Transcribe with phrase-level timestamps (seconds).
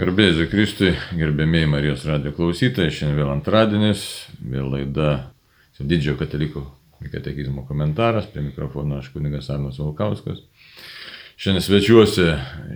[0.00, 4.04] Garbėsiu Kristui, gerbėmiai Marijos radio klausytojai, šiandien vėl antradienis,
[4.40, 5.10] vėl laida
[5.76, 6.62] didžiojo katalikų
[7.12, 10.40] katekizmo komentaras, prie mikrofono aš kunigas Arnas Valkauskas.
[11.36, 12.26] Šiandien svečiuosi,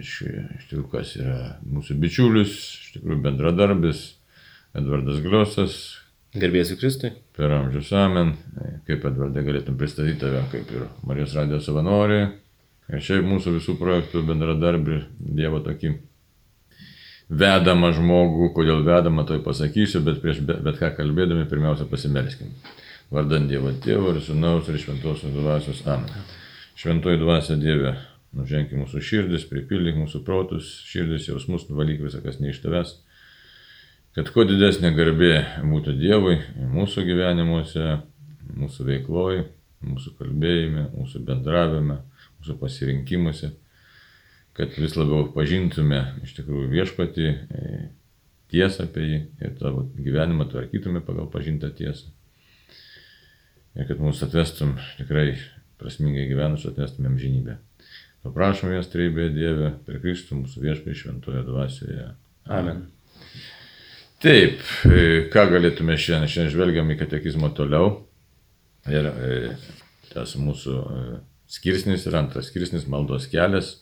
[0.03, 4.07] iš, iš tikrųjų, kas yra mūsų bičiulis, iš tikrųjų bendradarbis,
[4.77, 5.81] Edvardas Grosas.
[6.37, 7.15] Garbėsiu Kristui.
[7.39, 8.37] Per amžius amen.
[8.85, 12.27] Kaip Edvardai galėtum pristatyti tave, kaip ir Marijos radio savanori.
[12.93, 15.97] Ir šiaip mūsų visų projektų bendradarbį, Dievo tokį
[17.29, 22.53] vedamą žmogų, kodėl vedamą, tai pasakysiu, bet prieš bet, ką kalbėdami pirmiausia pasimelskim.
[23.15, 26.25] Vardant Dievo Tėvo ir Sūnaus ir Šventosios Dvasios Amen.
[26.77, 27.95] Šventoji Dvasia Dieve,
[28.35, 32.97] nuženk mūsų širdis, pripildyk mūsų protus, širdis jausmus, nuvalyk visą, kas ne iš tavęs,
[34.17, 36.41] kad kuo didesnė garbė būtų Dievui
[36.75, 38.01] mūsų gyvenimuose,
[38.59, 39.47] mūsų veikloje,
[39.85, 42.01] mūsų kalbėjime, mūsų bendravime,
[42.41, 43.55] mūsų pasirinkimuose
[44.55, 47.89] kad vis labiau pažintume iš tikrųjų viešpatį, e,
[48.55, 52.13] tiesą apie jį ir tavo gyvenimą tvarkytume pagal pažintą tiesą.
[53.75, 55.33] Ir kad mūsų atvestum tikrai
[55.81, 57.59] prasmingai gyvenus, atvestumėm žinybę.
[58.25, 62.07] Paprašom jas treibėje Dievę, per Kristų mūsų viešpatį šventoje dvasioje.
[62.47, 62.87] Amen.
[64.23, 66.31] Taip, e, ką galėtume šiandien?
[66.31, 67.91] Šiandien žvelgiam į katekizmą toliau.
[68.89, 69.35] Ir e,
[70.15, 70.79] tas mūsų
[71.51, 73.75] skirsnis ir antras skirsnis maldos kelias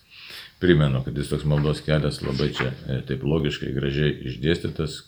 [0.63, 5.01] primenu, kad jis toks maldos kelias labai čia e, taip logiškai, gražiai išdėstytas.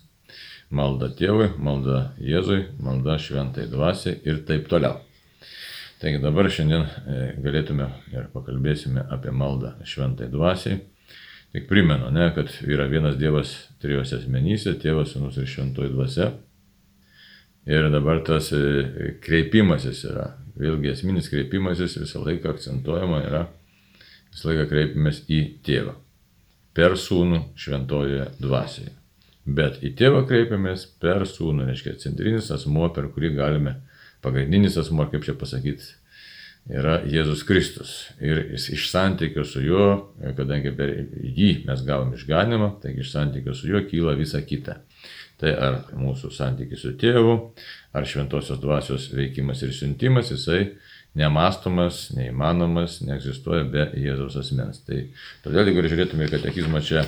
[0.74, 4.96] Malda tėvui, malda Jėzui, malda šventai dvasiai ir taip toliau.
[6.00, 10.80] Taigi dabar šiandien e, galėtume ir pakalbėsime apie maldą šventai dvasiai.
[11.54, 13.52] Tik primenu, ne, kad yra vienas Dievas
[13.84, 16.32] trijose asmenyse, tėvas, sunus ir šventoji dvasia.
[17.70, 23.44] Ir dabar tas e, kreipimasis yra, vėlgi esminis kreipimasis visą laiką akcentuojama yra
[24.34, 25.96] visą laiką kreipiamės į tėvą.
[26.74, 28.92] Per sūnų šventojoje dvasioje.
[29.44, 33.76] Bet į tėvą kreipiamės per sūnų, reiškia centrinis asmuo, per kurį galime,
[34.24, 35.90] pagrindinis asmuo, kaip čia pasakyti,
[36.72, 37.92] yra Jėzus Kristus.
[38.24, 39.88] Ir jis iš santykio su juo,
[40.36, 44.80] kadangi per jį mes gavom išganimą, taigi iš santykio su juo kyla visa kita.
[45.40, 47.36] Tai ar mūsų santykis su tėvu,
[47.92, 50.70] ar šventosios dvasios veikimas ir siuntimas, jisai
[51.18, 54.80] nemastomas, neįmanomas, neegzistuoja be Jėzaus asmens.
[54.86, 54.98] Tai
[55.44, 57.04] todėl, jeigu žiūrėtume į katekizmą čia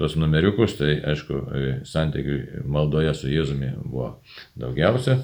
[0.00, 1.40] tos numeriukus, tai aišku,
[1.88, 4.14] santykiui maldoje su Jėzumi buvo
[4.60, 5.18] daugiausia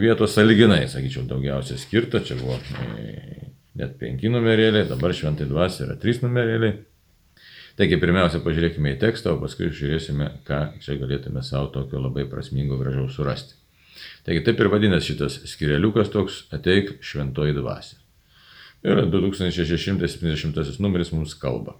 [0.00, 6.00] vietos saliginai, sakyčiau, daugiausia skirta, čia buvo e, net penki numerėliai, dabar šventai dvasia yra
[6.00, 6.78] trys numerėliai.
[7.78, 12.80] Taigi pirmiausia pažiūrėkime į tekstą, o paskui žiūrėsime, ką čia galėtume savo tokio labai prasmingo
[12.80, 13.57] gražaus surasti.
[14.28, 17.94] Taigi taip ir vadinasi šitas skireliukas toks ateik šventoji dvasia.
[18.84, 21.78] Ir 2670 numeris mums kalba.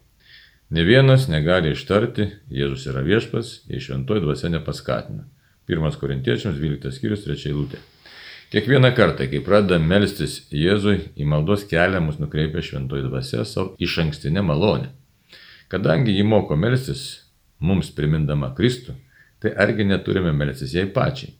[0.72, 5.26] Ne vienas negali ištarti, Jėzus yra viešpas, jei šventoji dvasia nepaskatina.
[5.68, 7.82] 1 Korintiečiams 12 skyrius 3 eilutė.
[8.48, 13.98] Kiekvieną kartą, kai pradedam melstis Jėzui, į maldos kelią mus nukreipia šventoji dvasia savo iš
[14.06, 14.88] ankstinę malonę.
[15.68, 17.28] Kadangi jį moko melstis,
[17.60, 18.96] mums primindama Kristų,
[19.44, 21.36] tai argi neturime melstis jai pačiai.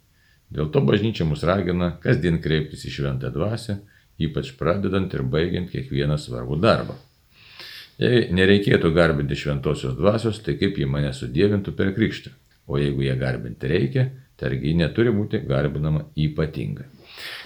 [0.54, 3.80] Dėl to bažnyčia mus ragina kasdien kreiptis į šventą dvasę,
[4.18, 6.96] ypač pradedant ir baigiant kiekvieną svarbų darbą.
[7.98, 12.30] Jei nereikėtų garbinti šventosios dvasios, tai kaip ji mane sudėvintų per krikštą.
[12.68, 14.04] O jeigu ją garbinti reikia,
[14.38, 16.86] tai argi ji neturi būti garbinama ypatingai.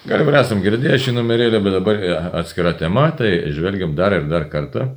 [0.09, 2.03] Gal ir esam girdėję šį numerėlį, bet dabar
[2.43, 4.91] atskira tema, tai žvelgiam dar ir dar kartą.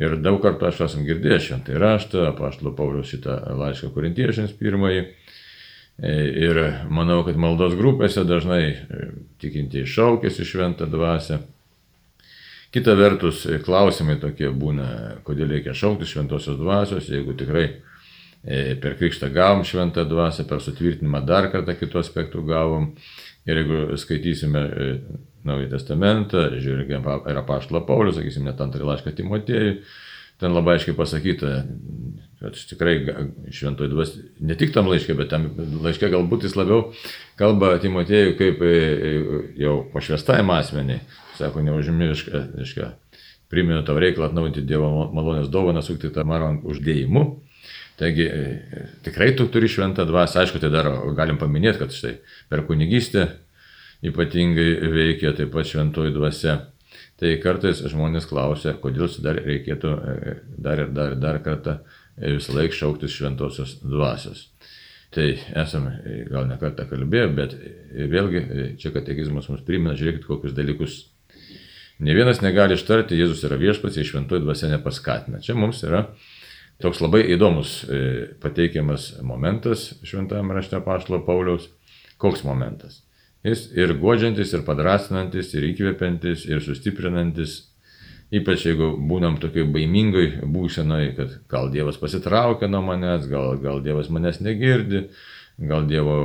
[0.00, 5.02] Ir daug kartų aš esam girdėję šventą raštą, apaštalo Paulius šitą laišką korintiečiams pirmąjį.
[6.02, 6.12] E,
[6.48, 9.08] ir manau, kad maldos grupėse dažnai e,
[9.42, 11.42] tikintieji šaukėsi šventą dvasę.
[12.72, 14.86] Kita vertus, e, klausimai tokie būna,
[15.26, 17.68] kodėl reikia šaukti šventosios dvasios, jeigu tikrai
[18.80, 22.94] per krikštą gavom šventą dvasę, per sutvirtinimą dar kartą kitų aspektų gavom.
[23.44, 24.62] Ir jeigu skaitysime
[25.44, 29.74] Naują Testamentą, žiūrėkime, yra Paštalo Paulius, sakysim, net antrą laišką Timotėjui,
[30.40, 31.50] ten labai aiškiai pasakyta,
[32.40, 32.94] kad tikrai
[33.52, 35.50] šventoji dvasia, ne tik tam laiškė, bet tam
[35.84, 36.86] laiškė galbūt jis labiau
[37.40, 39.12] kalba Timotėjui kaip e, e,
[39.60, 41.02] jau pašvestajam asmeniai,
[41.36, 42.94] sako, neužmiršk, reiškia,
[43.52, 47.26] primenu tavo reikalą atnaujinti Dievo malonės dovaną, sukti tą marą uždėjimu.
[48.00, 48.42] Taigi e,
[49.04, 50.88] tikrai tu turi šventą dvasę, aišku, tai dar
[51.18, 52.14] galim paminėti, kad štai
[52.48, 53.26] per kunigystę
[54.06, 56.56] ypatingai veikia taip pat šventoji dvasia.
[57.20, 59.94] Tai kartais žmonės klausia, kodėl dar reikėtų
[60.58, 61.80] dar ir dar, dar kartą
[62.20, 64.48] visą laiką šauktis šventosios dvasios.
[65.10, 65.26] Tai
[65.58, 67.56] esame gal ne kartą kalbėję, bet
[68.12, 68.42] vėlgi
[68.78, 71.00] čia katekizmas mums primena, žiūrėkit kokius dalykus.
[72.00, 75.42] Ne vienas negali ištarti, Jėzus yra viešpats, jei šventoji dvasia nepaskatina.
[75.44, 76.06] Čia mums yra
[76.80, 78.00] toks labai įdomus e,
[78.40, 81.68] pateikiamas momentas šventame rašte Paštalo Pauliaus.
[82.20, 83.02] Koks momentas?
[83.46, 87.62] Jis ir godžiantis, ir padrasinantis, ir įkvepiantis, ir sustiprinantis.
[88.36, 94.10] Ypač jeigu būnam tokiai baimingai būsenai, kad gal Dievas pasitraukia nuo manęs, gal, gal Dievas
[94.12, 95.08] manęs negirdi,
[95.58, 96.18] gal Dievo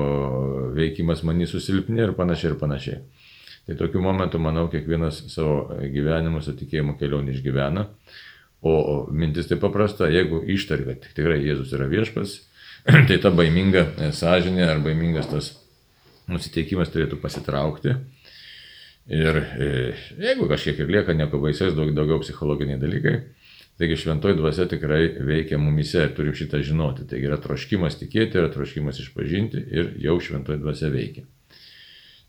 [0.76, 3.02] veikimas manį susilpni ir panašiai ir panašiai.
[3.66, 7.88] Tai tokiu momentu, manau, kiekvienas savo gyvenimo su tikėjimo kelionį išgyvena.
[8.66, 8.76] O
[9.10, 12.42] mintis tai paprasta, jeigu ištari, kad tikrai Jėzus yra viešpas,
[13.08, 15.56] tai ta baiminga sąžinė ar baimingas tas
[16.32, 17.96] nusiteikimas turėtų pasitraukti.
[19.06, 19.72] Ir e,
[20.18, 23.20] jeigu kažkiek ir lieka nieko baisės, daug, daugiau psichologiniai dalykai,
[23.78, 27.06] taigi šventoji dvasia tikrai veikia mumise ir turim šitą žinoti.
[27.12, 31.28] Taigi yra troškimas tikėti, yra troškimas išpažinti ir jau šventoji dvasia veikia.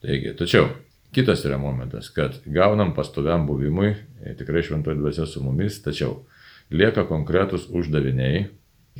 [0.04, 0.68] Taigi, tačiau
[1.16, 6.26] kitas yra momentas, kad gaunam pastoviam buvimui, e, tikrai šventoji dvasia su mumis, tačiau
[6.68, 8.50] lieka konkretus uždaviniai,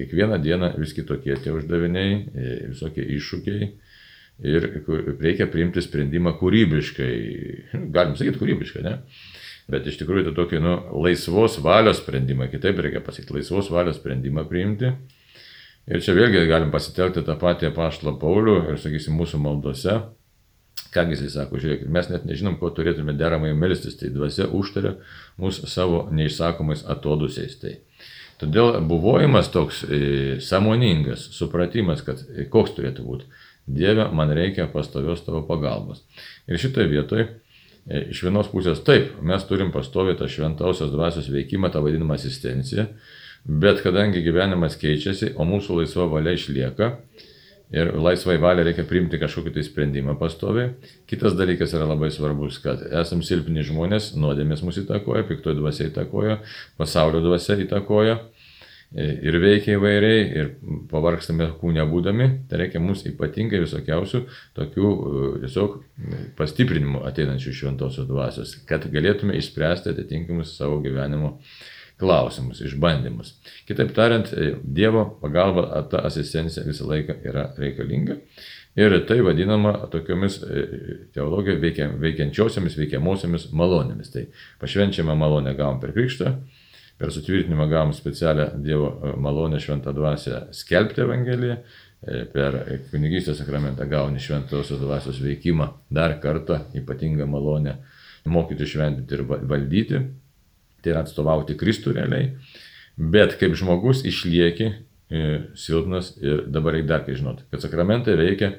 [0.01, 3.69] kiekvieną dieną vis kitokie tie uždaviniai, e, visokie iššūkiai
[4.45, 4.67] ir
[5.21, 7.13] reikia priimti sprendimą kūrybiškai.
[7.95, 8.99] Galim sakyti kūrybiškai, ne?
[9.71, 14.45] Bet iš tikrųjų tai tokį nu, laisvos valios sprendimą, kitaip reikia pasakyti, laisvos valios sprendimą
[14.51, 14.93] priimti.
[15.87, 19.97] Ir čia vėlgi galim pasitelkti tą patį apaštalą Paulių ir, sakysim, mūsų maldose.
[20.95, 24.97] Kągi jisai sako, žiūrėkit, mes net nežinom, ko turėtume deramai melstis, tai dvasia užtaria
[25.41, 27.59] mūsų savo neišsakomais atodusiais.
[27.63, 27.75] Tai.
[28.41, 30.01] Todėl buvojimas toks e,
[30.45, 33.31] samoningas, supratimas, kad e, koks turėtų būti
[33.67, 36.05] Dieve, man reikia pastovios tavo pagalbos.
[36.47, 37.29] Ir šitoje vietoje,
[37.87, 42.87] iš vienos pusės, taip, mes turim pastovi tą šventausios dvasios veikimą, tą vadinamą asistenciją,
[43.47, 46.93] bet kadangi gyvenimas keičiasi, o mūsų laisva valia išlieka,
[47.75, 50.77] ir laisvai valia reikia priimti kažkokį tai sprendimą pastoviai.
[51.11, 56.39] Kitas dalykas yra labai svarbus, kad esam silpni žmonės, nuodėmės mus įtakoja, piktoji dvasia įtakoja,
[56.79, 58.21] pasaulio dvasia įtakoja
[58.97, 60.51] ir veikia įvairiai, ir
[60.91, 64.23] pavargstame kūne būdami, tai reikia mums ypatingai visokiausių
[64.57, 65.79] tokių e, tiesiog
[66.39, 71.37] pastiprinimų ateinančių šventosios dvasios, kad galėtume išspręsti atitinkamus savo gyvenimo
[72.01, 73.35] klausimus, išbandymus.
[73.69, 78.21] Kitaip tariant, e, Dievo pagalba, ta asistencija visą laiką yra reikalinga.
[78.77, 80.65] Ir tai vadinama tokiomis e,
[81.17, 84.13] teologijoje veikia, veikiančiosiomis, veikiamosiamis malonėmis.
[84.13, 84.27] Tai
[84.61, 86.35] pašvenčiamą malonę gavom per krikštą,
[86.99, 92.57] per sutvirtinimą gavom specialią Dievo e, malonę šventą dvasę skelbti Evangeliją, e, per
[92.91, 97.77] kunigystės sakramentą gauni šventosios dvasios veikimą, dar kartą ypatingą malonę
[98.27, 100.03] mokyti šventinti ir valdyti,
[100.83, 102.33] tai yra atstovauti Kristų realiai,
[102.97, 108.55] bet kaip žmogus išlieki e, silpnas ir dabar reikia dar kai žinoti, kad sakramentai veikia,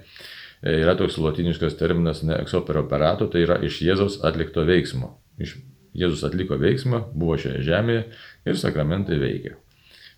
[0.61, 5.57] yra toks latiniškas terminas ne exoper operato, tai yra iš Jėzaus atlikto veiksmo, iš
[5.97, 8.03] Jėzus atliko veiksmą, buvo šioje žemėje
[8.47, 9.57] ir sakramentai veikia.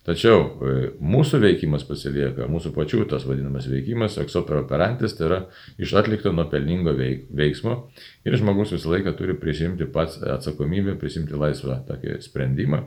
[0.06, 5.40] Tačiau e, mūsų veikimas pasilieka, mūsų pačių tas vadinamas veikimas, exoper operantis, tai yra
[5.80, 7.74] iš atlikto nuopelningo veiksmo
[8.24, 12.86] ir žmogus visą laiką turi prisimti pats atsakomybę, prisimti laisvą tokį sprendimą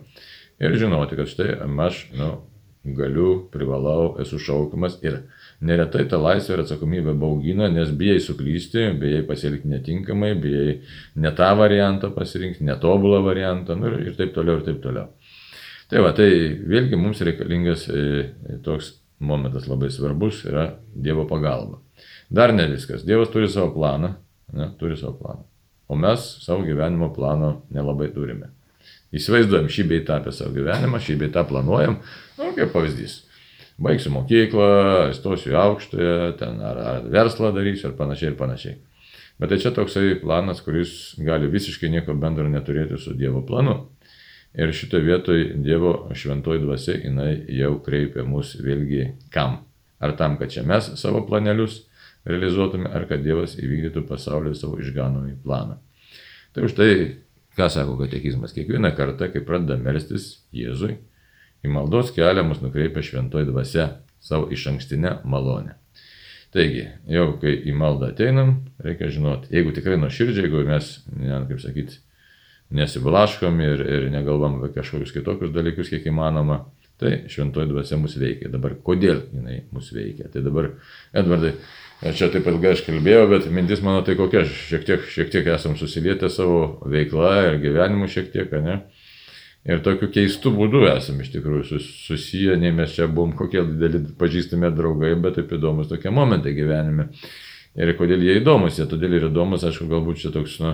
[0.64, 2.32] ir žinoti, kad štai aš nu,
[2.84, 5.22] galiu, privalau, esu šaukiamas ir
[5.64, 10.76] neretai ta laisvė ir atsakomybė baugina, nes bijai suklysti, bijai pasielgti netinkamai, bijai
[11.24, 15.08] ne tą variantą pasirinkti, netobulą variantą nu, ir taip toliau ir taip toliau.
[15.92, 16.30] Tai va, tai
[16.68, 18.04] vėlgi mums reikalingas e,
[18.66, 21.80] toks momentas labai svarbus yra Dievo pagalba.
[22.34, 23.04] Dar ne viskas.
[23.08, 24.16] Dievas turi savo planą,
[24.58, 25.46] ne, turi savo planą.
[25.92, 28.50] O mes savo gyvenimo plano nelabai turime.
[29.14, 32.00] Įsivaizduojam šį beitą apie savo gyvenimą, šį beitą planuojam,
[32.40, 33.22] nu, kaip pavyzdys
[33.82, 34.68] baigsiu mokyklą,
[35.18, 38.76] stosiu į aukštąją, ten ar, ar verslą darysiu, ar panašiai, ir panašiai.
[39.42, 43.80] Bet tai čia toksai planas, kuris gali visiškai nieko bendro neturėti su Dievo planu.
[44.54, 49.64] Ir šitoje vietoje Dievo šventoji dvasia, jinai jau kreipia mus vėlgi kam.
[50.04, 51.82] Ar tam, kad čia mes savo planelius
[52.30, 55.80] realizuotume, ar kad Dievas įvykdytų pasaulio savo išganomį planą.
[56.54, 56.92] Tai už tai,
[57.58, 61.00] ką sako katekizmas, kiekvieną kartą, kai pradeda melstis Jėzui,
[61.64, 63.88] Į maldos kelią mus nukreipia šventoji dvasia
[64.24, 65.78] savo iš ankstinę malonę.
[66.54, 71.62] Taigi, jau kai į maldą ateinam, reikia žinoti, jeigu tikrai nuoširdžiai, jeigu mes, ne, kaip
[71.64, 71.98] sakyti,
[72.78, 76.60] nesiblaškom ir, ir negalvam apie kažkokius kitokius dalykus, kiek įmanoma,
[77.02, 78.52] tai šventoji dvasia mus veikia.
[78.54, 80.30] Dabar kodėl jinai mus veikia?
[80.34, 80.70] Tai dabar,
[81.16, 81.56] Edvardai,
[82.14, 85.78] čia taip ilgai aš kalbėjau, bet mintis mano tai kokia, šiek tiek, šiek tiek esam
[85.80, 88.84] susilietę savo veiklą ir gyvenimu šiek tiek, ne?
[89.64, 94.72] Ir tokiu keistu būdu esame iš tikrųjų susiję, nei mes čia buvom kokie dideli pažįstami
[94.76, 97.08] draugai, bet taip įdomus tokie momentai gyvenime.
[97.80, 100.74] Ir kodėl jie įdomus, jie todėl ir įdomus, aišku, galbūt čia toks, na,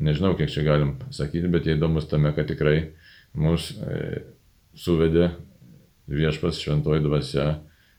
[0.00, 2.94] nežinau, kiek čia galim sakyti, bet jie įdomus tame, kad tikrai
[3.36, 4.24] mus e,
[4.72, 5.34] suvedė
[6.08, 7.46] viešpas šventoji dvasia,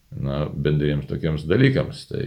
[0.10, 2.02] na, bendriems tokiems dalykams.
[2.10, 2.24] Tai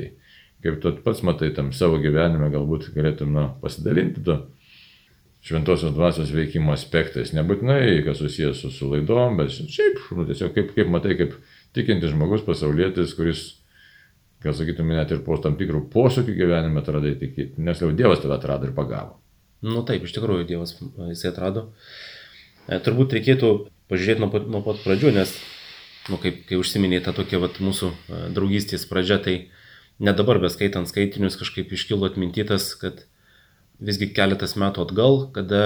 [0.63, 4.39] kaip tu pats matai tam savo gyvenime, galbūt galėtum na, pasidalinti to
[5.45, 7.33] šventosios dvasios veikimo aspektais.
[7.37, 11.37] Nebūtinai, kas susijęs su, su laidom, bet šiaip, nu, tiesiog kaip, kaip matai, kaip
[11.77, 13.45] tikintis žmogus, pasaulietis, kuris,
[14.43, 18.37] ką sakytum, net ir po tam tikrų posūkių gyvenime atradai tikėti, nes jau Dievas tave
[18.39, 19.19] atrado ir pagavo.
[19.67, 21.69] Nu taip, iš tikrųjų Dievas jisai atrado.
[22.69, 23.53] E, turbūt reikėtų
[23.91, 25.33] pažiūrėti nuo nuo pat pradžių, nes,
[26.13, 29.37] nu, kaip, kai užsiminėjai tą tokią vat, mūsų e, draugystės pradžią, tai
[29.99, 33.07] ne dabar beskaitant skaitinius kažkaip iškilo atmintytas, kad
[33.85, 35.63] visgi keletas metų atgal, kada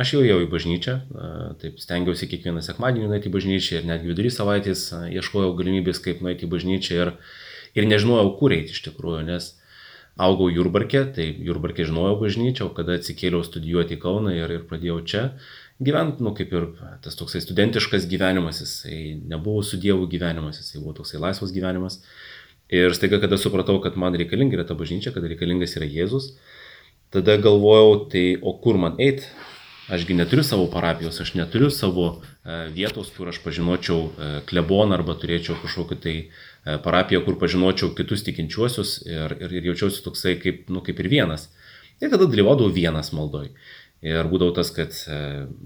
[0.00, 0.96] aš jau ėjau į bažnyčią,
[1.60, 6.48] taip stengiausi kiekvieną sekmadienį nueiti į bažnyčią ir netgi vidury savaitės ieškojau galimybės, kaip nueiti
[6.48, 7.12] į bažnyčią ir,
[7.76, 9.54] ir nežinojau, kur eiti iš tikrųjų, nes
[10.16, 15.02] augau Jurbarke, tai Jurbarke žinojau bažnyčią, o kada atsikėliau studijuoti į Kauną ir, ir pradėjau
[15.04, 15.24] čia
[15.84, 16.70] gyventi, nu kaip ir
[17.04, 22.00] tas toksai studentiškas gyvenimas, jisai nebuvo su Dievu gyvenimas, jisai buvo toksai laisvas gyvenimas.
[22.72, 26.32] Ir staiga, kada supratau, kad man reikalinga yra ta bažnyčia, kad reikalingas yra Jėzus,
[27.16, 29.26] tada galvojau, tai o kur man eiti?
[29.86, 35.14] Ašgi neturiu savo parapijos, aš neturiu savo e, vietos, kur aš pažinočiau e, kleboną arba
[35.14, 40.64] turėčiau kažkokią tai e, parapiją, kur pažinočiau kitus tikinčiuosius ir, ir, ir jaučiausi toksai kaip,
[40.74, 41.46] nu, kaip ir vienas.
[42.02, 43.52] Ir tada dalyvaudavau vienas maldoj.
[44.02, 44.98] Ir būdavo tas, kad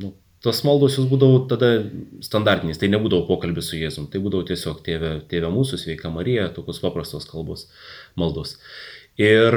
[0.04, 0.12] nu,
[0.44, 1.70] tos maldos jūs būdavo tada
[2.24, 6.80] standartiniais, tai nebūdavo pokalbis su Jėzum, tai būdavo tiesiog tėvė, tėvė mūsų, sveika Marija, tokios
[6.84, 7.66] paprastos kalbos
[8.20, 8.58] maldos.
[9.20, 9.56] Ir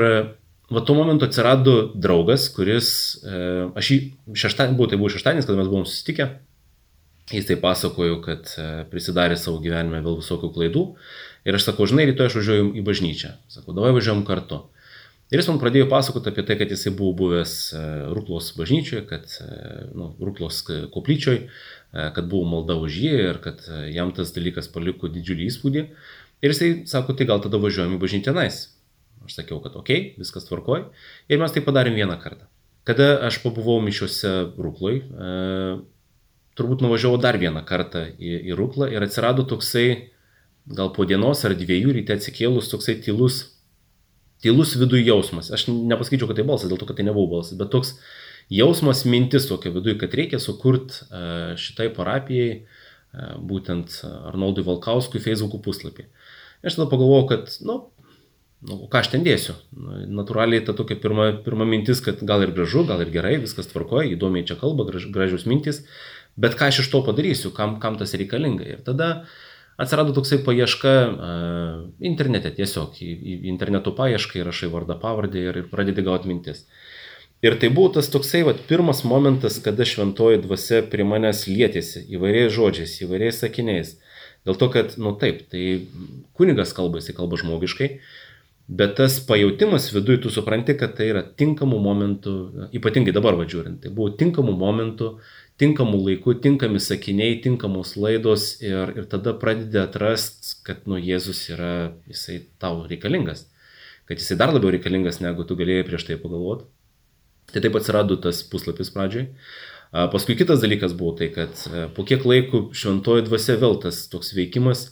[0.74, 2.90] va tuo momentu atsirado draugas, kuris,
[3.22, 3.38] e,
[3.78, 4.00] aš jį
[4.44, 6.28] šeštadienį, buvo, tai buvo šeštadienis, kada mes buvom susitikę,
[7.32, 10.84] jis tai pasakojo, kad e, prisidarė savo gyvenime vėl visokių klaidų
[11.48, 14.64] ir aš sakau, žinai, rytoj aš važiuoju į bažnyčią, sakau, davai važiuojam kartu.
[15.32, 19.30] Ir jis man pradėjo pasakoti apie tai, kad jisai buvo buvęs e, Ruklos bažnyčioje, kad,
[19.96, 20.62] nu, Ruklos
[20.94, 21.48] koplyčioje,
[21.94, 23.62] kad buvo malda už jį ir kad
[23.94, 25.84] jam tas dalykas paliko didžiulį įspūdį.
[26.44, 28.64] Ir jisai sako, tai gal tada važiuojam į bažnyčią nais.
[29.24, 30.90] Aš sakiau, kad ok, viskas tvarkoj.
[31.32, 32.50] Ir mes tai padarėm vieną kartą.
[32.84, 35.36] Kada aš pabuvau mišiuose Rukloj, e,
[36.60, 40.12] turbūt nuvažiavau dar vieną kartą į, į Ruklą ir atsirado toksai,
[40.68, 43.54] gal po dienos ar dviejų ryte atsikėlus, toksai tylus
[44.44, 45.52] tylus viduje jausmas.
[45.56, 47.96] Aš nepasakyčiau, kad tai balsas, dėl to, kad tai nebuvo balsas, bet toks
[48.52, 51.22] jausmas, mintis tokia viduje, kad reikia sukurti e,
[51.60, 54.02] šitai parapijai, e, būtent
[54.32, 56.10] Arnoldui Valkauskui Facebook'ų puslapį.
[56.64, 57.80] Aš tada pagalvojau, kad, nu,
[58.70, 59.56] nu, ką aš ten dėsiu.
[60.20, 64.12] Natūraliai ta tokia pirma, pirma mintis, kad gal ir gražu, gal ir gerai, viskas tvarkoja,
[64.16, 65.84] įdomiai čia kalba, graž, gražios mintis,
[66.40, 68.68] bet ką aš iš to padarysiu, kam, kam tas reikalinga.
[68.76, 69.34] Ir tada uh,
[69.78, 75.70] atsirado toksai paieška uh, internete tiesiog, į, į interneto paiešką įrašai vardą pavardę ir, ir
[75.72, 76.66] pradedi gauti mintis.
[77.44, 82.54] Ir tai buvo tas toksai vat, pirmas momentas, kada šventoji dvasia prie manęs lietėsi įvairiais
[82.56, 83.98] žodžiais, įvairiais sakiniais.
[84.48, 85.90] Dėl to, kad, nu taip, tai
[86.38, 87.90] kunigas kalba, jisai kalba žmogiškai,
[88.68, 92.36] bet tas pajūtimas viduje, tu supranti, kad tai yra tinkamų momentų,
[92.80, 98.94] ypatingai dabar vadžiūrint, tai buvo tinkamų momentų uh, tinkamų laikų, tinkami sakiniai, tinkamos laidos ir,
[98.98, 103.46] ir tada pradedi atrast, kad nu Jėzus yra, jisai tau reikalingas,
[104.10, 106.66] kad jisai dar labiau reikalingas, negu tu galėjai prieš tai pagalvoti.
[107.54, 109.28] Tai taip atsirado tas puslapis pradžioj.
[109.94, 111.60] Paskui kitas dalykas buvo tai, kad
[111.94, 114.88] po kiek laiko šventoji dvasia vėl tas toks veikimas,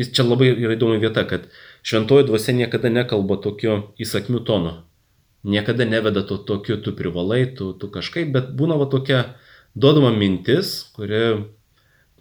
[0.00, 1.50] jis čia labai yra įdomi vieta, kad
[1.82, 4.80] šventoji dvasia niekada nekalba tokiu įsakmiu tonu.
[5.42, 9.36] Niekada neveda to tokiu, tu privalai, tu, tu kažkaip, bet būna va tokia,
[9.74, 11.46] duodama mintis, kuri,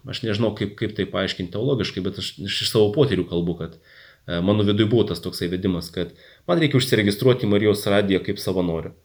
[0.07, 4.39] aš nežinau kaip, kaip tai paaiškinti teologiškai, bet aš iš savo potyrių kalbu, kad e,
[4.39, 6.15] mano viduje buvo tas toksai vedimas, kad
[6.47, 8.95] man reikia užsiregistruoti Marijos radiją kaip savanoriu.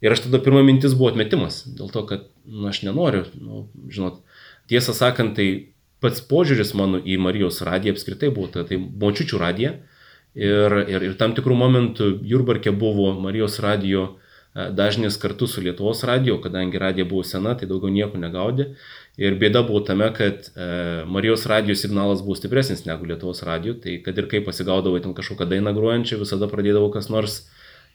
[0.00, 4.22] Ir aš tada pirma mintis buvo atmetimas, dėl to, kad nu, aš nenoriu, nu, žinot,
[4.72, 9.74] tiesą sakant, tai pats požiūris mano į Marijos radiją apskritai buvo, tai, tai močiučių radija.
[10.38, 15.60] Ir, ir, ir tam tikrų momentų Jurbarke buvo Marijos radijo uh, E, dažnis kartu su
[15.62, 18.72] Lietuvos radiju, kadangi radija buvo sena, tai daugiau nieko negaudė.
[19.20, 20.70] Ir bėda buvo tame, kad e,
[21.06, 25.46] Marijos radijų signalas buvo stipresnis negu Lietuvos radijų, tai kad ir kaip pasigaudavo ten kažkokią
[25.52, 27.44] dainą gruojančią, visada pradėdavo kas nors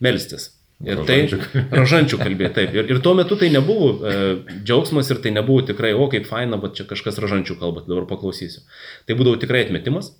[0.00, 0.54] melstis.
[0.84, 1.36] Ir rožančių.
[1.40, 2.74] tai rožančių kalbėti, taip.
[2.76, 4.16] Ir, ir tuo metu tai nebuvo e,
[4.56, 8.64] džiaugsmas ir tai nebuvo tikrai, o kaip faina, bet čia kažkas rožančių kalba, dabar paklausysiu.
[9.04, 10.14] Tai būdavo tikrai atmetimas.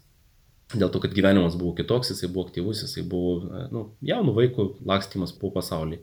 [0.75, 5.35] Dėl to, kad gyvenimas buvo kitoks, jisai buvo aktyvus, jisai buvo nu, jaunų vaikų lakstymas
[5.39, 6.01] po pasaulį.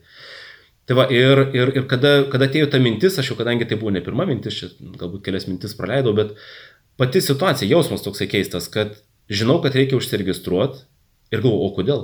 [0.88, 3.92] Tai va, ir, ir, ir kada, kada atėjo ta mintis, aš jau kadangi tai buvo
[3.96, 6.34] ne pirma mintis, čia galbūt kelias mintis praleidau, bet
[7.00, 8.98] pati situacija, jausmas toksai keistas, kad
[9.32, 10.84] žinau, kad reikia užsiregistruoti
[11.34, 12.04] ir galvoju, o kodėl?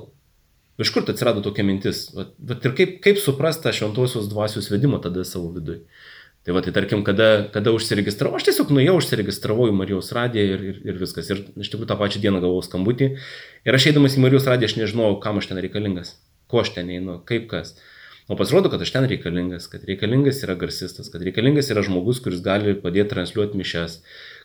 [0.80, 2.06] Iš kur atsirado tokia mintis?
[2.16, 5.84] Vat, vat ir kaip, kaip suprasti tą šventosios dvasios vedimą tada savo viduje?
[6.50, 10.62] Tai va, tai tarkim, kada, kada užsiregistravau, aš tiesiog nuėjau, užsiregistravau į Marijos radiją ir,
[10.66, 11.28] ir, ir viskas.
[11.30, 13.10] Ir iš tikrųjų tą pačią dieną gavau skambutį.
[13.70, 16.16] Ir aš eidamas į Marijos radiją, aš nežinojau, kam aš ten reikalingas,
[16.50, 17.76] ko aš ten einu, kaip kas.
[18.26, 22.42] O pasirodo, kad aš ten reikalingas, kad reikalingas yra garsistas, kad reikalingas yra žmogus, kuris
[22.42, 24.00] gali padėti transliuoti mišes,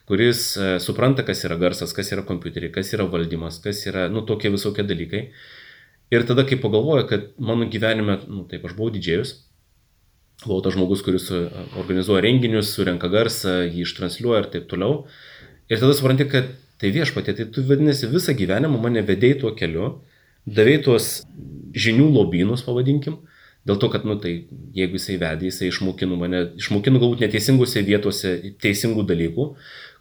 [0.04, 4.26] kuris e, supranta, kas yra garsas, kas yra kompiuteriai, kas yra valdymas, kas yra, nu,
[4.28, 5.24] tokie visokie dalykai.
[6.12, 9.38] Ir tada, kai pagalvoju, kad mano gyvenime, nu, taip, aš buvau didžėjus,
[10.42, 11.44] buvau tas žmogus, kuris e,
[11.80, 15.04] organizuoja renginius, surenka garsą, jį ištranšiuoja ir taip toliau.
[15.70, 16.50] Ir tada supranti, kad
[16.82, 19.92] tai viešpatė, tai tu vadinasi visą gyvenimą mane vedėjai tuo keliu,
[20.44, 21.08] davėjai tuos
[21.74, 23.20] žinių lobynus, pavadinkim,
[23.64, 24.34] dėl to, kad, nu tai,
[24.76, 29.48] jeigu jisai vedė, jisai išmokino mane, išmokino galbūt neteisingose vietose teisingų dalykų,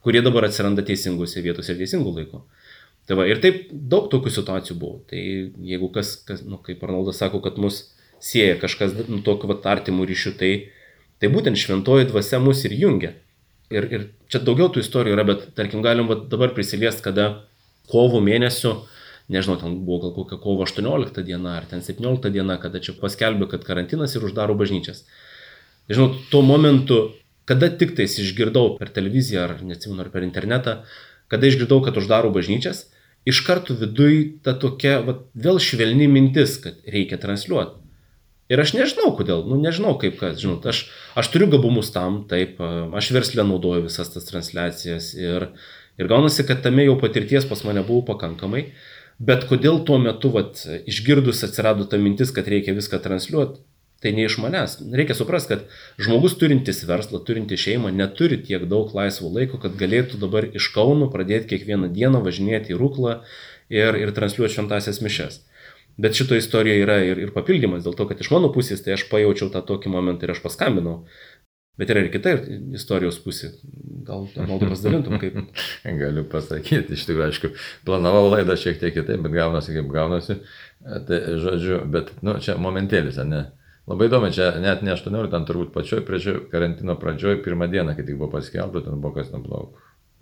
[0.04, 2.44] kurie dabar atsiranda teisingose vietose ir teisingų laikų.
[3.08, 5.02] Tai va, ir taip daug tokių situacijų buvo.
[5.10, 7.82] Tai jeigu kas, kas nu, kaip Arnoldas sako, kad mus
[8.24, 10.51] sieja kažkas nu, tokiu vat, artimų ryšių, tai,
[11.20, 13.13] tai būtent šventoji dvasia mus ir jungia.
[13.74, 17.46] Ir, ir čia daugiau tų istorijų yra, bet tarkim galim vat, dabar prisiliest, kada
[17.92, 18.84] kovo mėnesio,
[19.34, 23.50] nežinau, ten buvo gal kokia kovo 18 diena ar ten 17 diena, kada čia paskelbė,
[23.51, 25.03] kad karantinas ir uždaro bažnyčias.
[25.92, 27.01] Žinau, tuo momentu,
[27.50, 30.80] kada tik tais išgirdau per televiziją ar neatsimenu, ar per internetą,
[31.32, 32.86] kada išgirdau, kad uždaro bažnyčias,
[33.27, 37.83] iš karto viduj ta tokia va, vėl švelni mintis, kad reikia transliuoti.
[38.52, 40.86] Ir aš nežinau kodėl, nu nežinau kaip kas, žinot, aš,
[41.16, 45.48] aš turiu gabumus tam, taip, aš verslę naudoju visas tas transliacijas ir,
[45.96, 48.66] ir gaunasi, kad tame jau patirties pas mane buvo pakankamai,
[49.24, 50.60] bet kodėl tuo metu, vat,
[50.90, 53.64] išgirdus atsirado ta mintis, kad reikia viską transliuoti,
[54.04, 54.76] tai ne iš manęs.
[54.92, 60.20] Reikia suprasti, kad žmogus turintis verslą, turintis šeimą, neturi tiek daug laisvo laiko, kad galėtų
[60.20, 63.16] dabar iš Kauno pradėti kiekvieną dieną važinėti į Rūklą
[63.72, 65.40] ir, ir transliuoti šventasias mišes.
[65.98, 69.06] Bet šito istorija yra ir, ir papildymas, dėl to, kad iš mano pusės tai aš
[69.12, 71.04] pajaučiau tą tokį momentą ir aš paskambinau.
[71.78, 72.36] Bet yra ir kita
[72.78, 73.50] istorijos pusė.
[74.06, 75.40] Gal maldu pasidalintum kaip.
[76.04, 77.52] Galiu pasakyti, iš tikrųjų, aišku,
[77.88, 80.38] planavau laidą šiek tiek kitaip, bet gaunasi kaip gaunasi.
[80.84, 83.48] Tai žodžiu, bet, nu, čia momentėlis, ne?
[83.90, 88.06] Labai įdomu, čia net ne 18, ten turbūt pačioj pradžioj, karantino pradžioj, pirmą dieną, kai
[88.06, 89.42] tik buvo paskelbta, ten buvo kas, nu,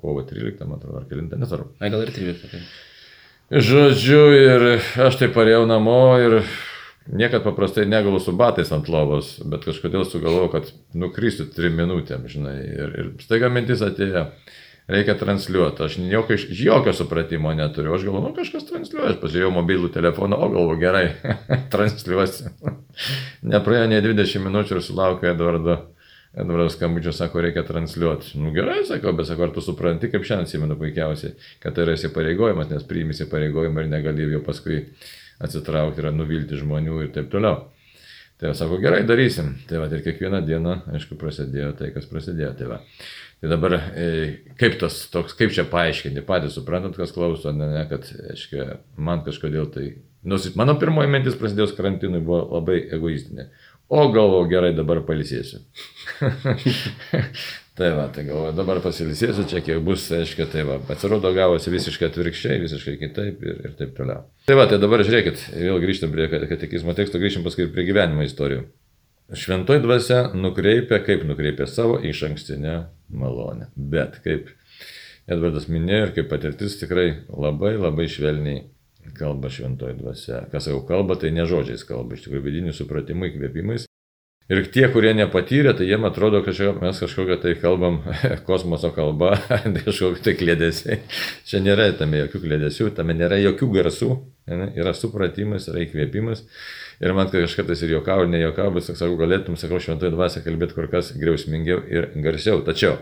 [0.01, 1.75] kovo 13, man atrodo, ar 9, nesvarbu.
[1.77, 2.47] Ai, gal ir 13.
[2.55, 2.63] Tai.
[3.51, 6.37] Žodžiu, ir aš tai parėjau namo ir
[7.11, 12.55] niekad paprastai negalu su batais ant lovos, bet kažkodėl sugalvojau, kad nukrysiu trim minutėm, žinai.
[12.63, 14.23] Ir, ir staiga mintis atėjo,
[14.87, 15.83] reikia transliuoti.
[15.83, 17.91] Aš jokio, jokio supratimo neturiu.
[17.97, 19.17] Aš galvoju, nu kažkas transliuoja.
[19.17, 21.05] Aš pasižiūrėjau mobilų telefoną, o galvoju, gerai,
[21.75, 22.55] transliuosiu.
[23.51, 25.81] Nepraėjo ne 20 minučių ir sulaukė Eduardo
[26.33, 28.37] Edvardas skambučio sako, reikia transliuoti.
[28.39, 31.97] Nu gerai, sako, bet sako, ar tu supranti, kaip šiandien atsimenu puikiausiai, kad tai yra
[31.97, 34.85] įsipareigojimas, nes priimi įsipareigojimą ir negali jo paskui
[35.43, 37.65] atsitraukti ir nuvilti žmonių ir taip toliau.
[38.41, 39.51] Tai sako, gerai, darysim.
[39.69, 42.53] Tai va, ir kiekvieną dieną, aišku, prasidėjo tai, kas prasidėjo.
[42.57, 42.79] Tai, va.
[43.43, 44.07] tai dabar, e,
[44.57, 49.21] kaip tas toks, kaip čia paaiškinti, patys suprantat, kas klauso, ne, ne, kad, aiškiai, man
[49.27, 49.91] kažkodėl tai,
[50.25, 53.51] nors mano pirmoji mintis prasidėjus karantinui buvo labai egoistinė.
[53.91, 55.57] O galvoju, gerai, dabar palisėsiu.
[57.77, 60.77] tai va, tai galvoju, dabar pasilisėsiu, čia kiek bus, aiškiai, tai va.
[60.87, 64.23] Pasirodo, gavosi visiškai atvirkščiai, visiškai kitaip ir, ir taip toliau.
[64.47, 68.63] Tai va, tai dabar žiūrėkit, vėl grįžtam prie katekizmo teksto, grįžtam paskui prie gyvenimo istorijų.
[69.41, 72.77] Šventoji dvasia nukreipia, kaip nukreipia savo iš ankstinę
[73.11, 73.73] malonę.
[73.75, 74.53] Bet kaip
[75.27, 78.69] Edvardas minėjo ir kaip patirtis tikrai labai labai švelniai
[79.17, 80.43] kalba šventoji dvasia.
[80.51, 83.87] Kas jau kalba, tai ne žodžiais kalba, iš tikrųjų vidinių supratimų įkvėpimais.
[84.51, 88.01] Ir tie, kurie nepatyrė, tai jiem atrodo, kad čia mes kažkokią tai kalbam
[88.47, 89.37] kosmoso kalba,
[89.85, 90.97] kažkokiu tai klėdėsiai.
[91.47, 94.11] Čia nėra tame jokių klėdėsių, tame nėra jokių garsų,
[94.51, 94.67] ne?
[94.75, 96.43] yra supratimas, yra įkvėpimas.
[97.01, 100.91] Ir man kažkas ir juokau, ir nejuokau, bet sakau, galėtum, sakau, šventoji dvasia kalbėti kur
[100.91, 102.59] kas griausmingiau ir garsiau.
[102.65, 102.99] Tačiau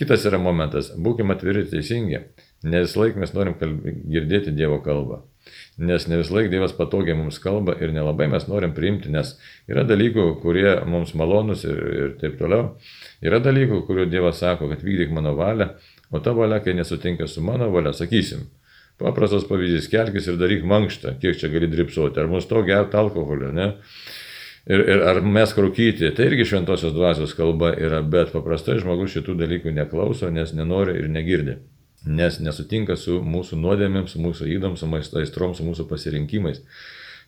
[0.00, 2.24] kitas yra momentas, būkime atviri ir teisingi.
[2.62, 5.22] Ne vis laik mes norim kalbė, girdėti Dievo kalbą.
[5.80, 9.32] Nes ne vis laik Dievas patogiai mums kalba ir nelabai mes norim priimti, nes
[9.70, 12.74] yra dalykų, kurie mums malonus ir, ir taip toliau.
[13.24, 15.70] Yra dalykų, kuriuo Dievas sako, kad vykdyk mano valią,
[16.12, 18.44] o ta valia, kai nesutinka su mano valia, sakysim.
[19.00, 23.48] Paprastas pavyzdys, kelkis ir daryk mankštą, kiek čia gali dripsuoti, ar mus to gerti alkoholio,
[23.56, 23.72] ne?
[24.68, 29.40] Ir, ir ar mes krūkyti, tai irgi šventosios dvasios kalba yra, bet paprastai žmogus šitų
[29.40, 31.56] dalykų neklauso, nes nenori ir negirdi
[32.06, 36.62] nes nesutinka su mūsų nuodėmėm, su mūsų įdom, su maisto aistrom, su mūsų pasirinkimais.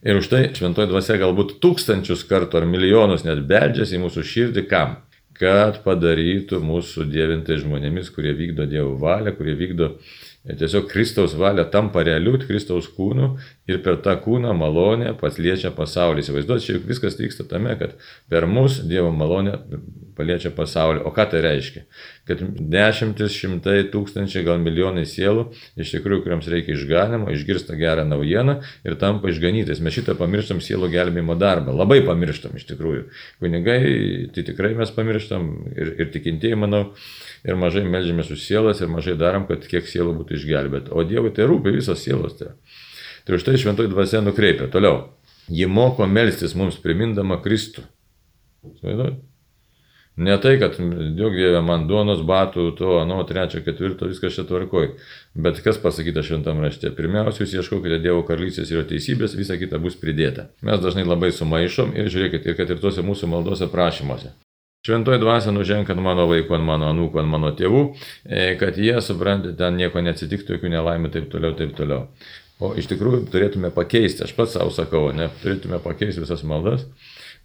[0.03, 4.67] Ir už tai šventoji dvasia galbūt tūkstančius kartų ar milijonus net beldžiasi į mūsų širdį
[4.71, 4.99] kam?
[5.43, 9.95] Kad padarytų mūsų dievintai žmonėmis, kurie vykdo Dievo valią, kurie vykdo
[10.43, 13.29] Ir tiesiog Kristaus valia tampa realiu Kristaus kūnu
[13.71, 16.25] ir per tą kūną malonę pasliečia pasaulį.
[16.25, 17.95] Įsivaizduot, čia juk viskas vyksta tame, kad
[18.31, 19.61] per mus Dievo malonė
[20.16, 21.03] paliečia pasaulį.
[21.09, 21.83] O ką tai reiškia?
[22.29, 25.48] Kad dešimtis, šimtai, tūkstančiai, gal milijonai sielų,
[25.81, 29.83] iš tikrųjų, kuriams reikia išganimo, išgirsta gerą naujieną ir tampa išganytais.
[29.83, 31.75] Mes šitą pamirštam sielų gelbėjimo darbą.
[31.77, 33.07] Labai pamirštam iš tikrųjų.
[33.42, 33.81] Kunigai,
[34.35, 36.85] tai tikrai mes pamirštam ir, ir tikintieji, manau
[37.46, 40.94] ir mažai melžiamės už sielas ir mažai darom, kad kiek sielų būtų išgelbėta.
[40.94, 42.38] O Dievui tai rūpi visos sielos.
[42.38, 42.55] Tai,
[43.27, 44.70] tai už tai šventoji dvasia nukreipia.
[44.72, 45.11] Toliau.
[45.51, 47.83] Ji moko melstis mums primindama Kristų.
[48.79, 49.18] Svaiduoju.
[50.16, 50.77] Ne tai, kad
[51.16, 54.90] daug dievė man duonos, batų, to, anu, trečio, ketvirto, viskas čia tvarkoj.
[55.33, 56.90] Bet kas pasakyta šventam rašte?
[56.92, 60.51] Pirmiausia, jūs ieškokite Dievo karalystės ir jo teisybės, visa kita bus pridėta.
[60.61, 64.35] Mes dažnai labai sumaišom ir žiūrėkite, ir kad ir tuose mūsų maldose prašymuose.
[64.85, 67.83] Šventoji dvasia nuženk ant mano vaikų, ant mano anūkų, ant mano tėvų,
[68.27, 72.09] e, kad jie, suprantate, ten nieko neatsitiktų, jokių nelaimė, taip toliau, taip toliau.
[72.61, 76.85] O iš tikrųjų turėtume pakeisti, aš pats savo sakau, ne, turėtume pakeisti visas maldas,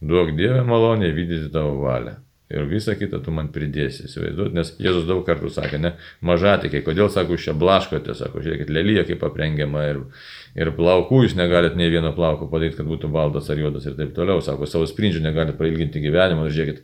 [0.01, 2.17] duok Dievę malonę vykdyti tavo valią.
[2.47, 5.89] Ir visą kitą tu man pridėsi, įsivaizduot, nes Jėzus daug kartų sakė, ne,
[6.23, 9.99] mažatikiai, kodėl sako, jūs čia blaškote, sako, žiūrėkit, lelyje kaip aprengiama ir,
[10.55, 14.13] ir plaukų jūs negalit nei vieno plauko padaryti, kad būtų baltas ar juodas ir taip
[14.15, 16.79] toliau, sako, savo sprindžių negalit prailginti gyvenimą, žiūrėkit,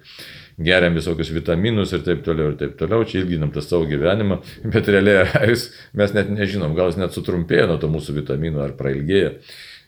[0.67, 4.41] geriam visokius vitaminus ir taip toliau ir taip toliau, čia ilginam tą savo gyvenimą,
[4.75, 5.55] bet realiai
[6.01, 9.37] mes net nežinom, gal jis net sutrumpėjo nuo to mūsų vitaminų ar prailgėjo.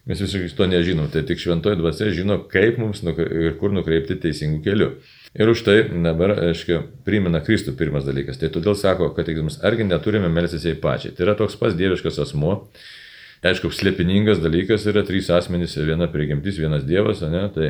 [0.08, 4.60] Mes visiškai to nežinom, tai tik šventoji dvasia žino, kaip mums ir kur nukreipti teisingų
[4.64, 4.90] kelių.
[5.36, 8.39] Ir už tai dabar, aiškiai, primena Kristų pirmas dalykas.
[8.39, 11.12] Tai todėl sako, kad mes argi neturime melstis jai pačiai.
[11.12, 12.54] Tai yra toks pats dieviškas asmo.
[13.45, 17.43] Aišku, slėpiningas dalykas yra trys asmenys, viena prigimtis, vienas dievas, ne?
[17.54, 17.67] tai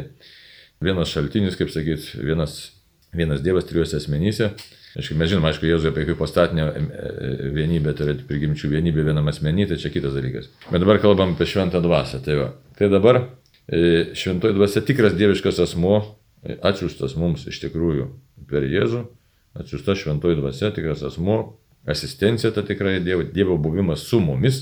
[0.84, 2.54] vienas šaltinis, kaip sakyt, vienas,
[3.12, 4.54] vienas dievas trijuose asmenyse.
[4.96, 9.28] Aišku, mes žinom, aišku, Jėzuje apie hipostatinę e, e, vienybę, tai yra prigimčių vienybė vienam
[9.28, 10.48] asmenį, tai čia kitas dalykas.
[10.70, 12.22] Bet dabar kalbam apie šventą dvasę.
[12.24, 12.48] Tai, va.
[12.80, 13.20] tai dabar
[13.68, 15.98] e, šventoji dvasia tikras dieviškas asmo,
[16.46, 18.10] atsiųstas mums iš tikrųjų
[18.50, 19.06] per Jėzų,
[19.58, 21.58] atsiųsta šventoji dvasia, tikras asmo,
[21.90, 24.62] asistencija ta tikrai Dievo, Dievo buvimas su mumis,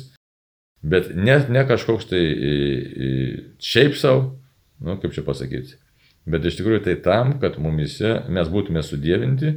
[0.84, 2.24] bet ne, ne kažkoks tai
[3.64, 4.34] šiaip savo,
[4.84, 5.78] nu, kaip čia pasakyti,
[6.30, 9.56] bet iš tikrųjų tai tam, kad mumise mes būtume sudėvinti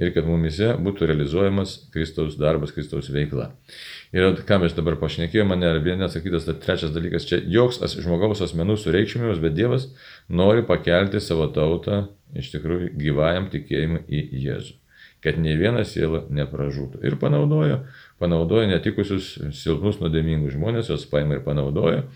[0.00, 3.50] ir kad mumise būtų realizuojamas Kristaus darbas, Kristaus veikla.
[4.16, 7.98] Ir ką mes dabar pašnekėjome, mane ir vienas sakytas, tai trečias dalykas, čia joks as,
[8.00, 9.90] žmogaus asmenų sureikšminimas, bet Dievas
[10.28, 14.76] nori pakelti savo tautą iš tikrųjų gyvajam tikėjimui į Jėzų.
[15.20, 17.02] Kad nei viena siela nepražūtų.
[17.04, 17.82] Ir panaudojo,
[18.22, 22.06] panaudojo netikusius silpnus nuodėmingus žmonės, juos paima ir panaudojo.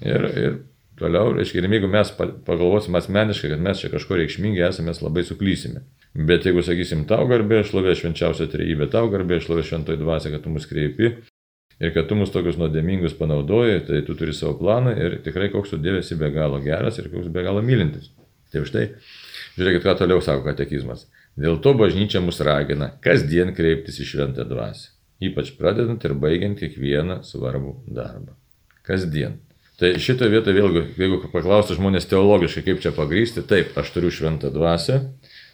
[0.00, 0.56] Ir, ir
[0.98, 5.26] toliau, reiškia, ir jeigu mes pagalvosim asmeniškai, kad mes čia kažko reikšmingi esame, mes labai
[5.28, 5.84] suklysime.
[6.18, 10.50] Bet jeigu sakysim, tau garbė, šlovė švenčiausia trejybė, tau garbė, šlovė šventoji dvasia, kad tu
[10.50, 11.12] mus kreipi
[11.78, 15.76] ir kad tu mus tokius nuodėmingus panaudoji, tai tu turi savo planą ir tikrai koks
[15.76, 18.10] tu dėvėsi be galo geras ir koks be galo mylintis.
[18.50, 18.84] Tai štai,
[19.60, 21.06] žiūrėkit, ką toliau sako katekizmas.
[21.38, 24.88] Dėl to bažnyčia mus ragina kasdien kreiptis į šventą dvasę,
[25.22, 28.34] ypač pradedant ir baigiant kiekvieną svarbų darbą.
[28.82, 29.38] Kasdien.
[29.78, 34.50] Tai šitoje vietoje vėlgi, jeigu paklaustų žmonės teologiškai, kaip čia pagrysti, taip, aš turiu šventą
[34.50, 34.96] dvasę,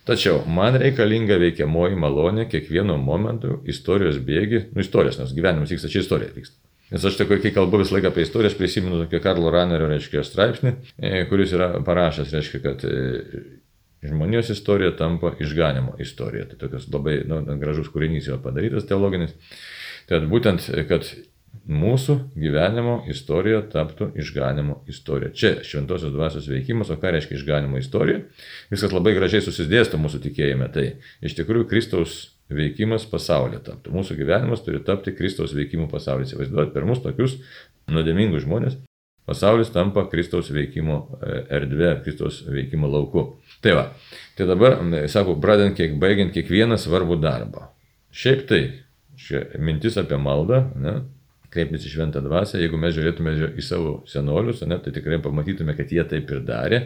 [0.05, 6.03] Tačiau man reikalinga veikiamoji malonė kiekvieno momentu istorijos bėgi, nu istorijos, nes gyvenimas vyksta, čia
[6.05, 6.59] istorija vyksta.
[6.93, 10.21] Nes aš tik, kai kalbu visą laiką apie istoriją, aš prisimenu tokį Karlo Ranerio, reiškia,
[10.29, 12.99] straipsnį, e, kuris yra parašęs, reiškia, kad e,
[14.05, 16.45] žmonijos istorija tampa išganimo istorija.
[16.51, 19.33] Tai tokios labai nu, gražus kūrinys jo padarytas teologinis.
[20.11, 21.09] Tad būtent, kad
[21.69, 25.33] mūsų gyvenimo istorija taptų išganimo istorija.
[25.35, 28.23] Čia šventosios dvasios veikimas, o ką reiškia išganimo istorija?
[28.73, 30.71] Viskas labai gražiai susidėsto mūsų tikėjime.
[30.75, 30.87] Tai
[31.25, 32.17] iš tikrųjų Kristaus
[32.53, 33.95] veikimas pasaulyje taptų.
[33.97, 36.33] Mūsų gyvenimas turi tapti Kristaus veikimu pasaulyje.
[36.33, 37.39] Įsivaizduojat, per mus tokius
[37.91, 38.81] nuodėmingus žmonės
[39.27, 43.27] pasaulis tampa Kristaus veikimo e, erdvė, Kristaus veikimo lauku.
[43.65, 43.85] Tai va,
[44.37, 44.79] tai dabar,
[45.13, 47.71] sakau, pradedant kiek baigiant kiekvieną svarbų darbą.
[48.15, 48.63] Šiaip tai,
[49.19, 50.99] čia mintis apie maldą, ne,
[51.55, 55.93] kreiptis į šventą dvasę, jeigu mes žiūrėtume į savo senolius, ne, tai tikrai pamatytume, kad
[55.95, 56.81] jie taip ir darė,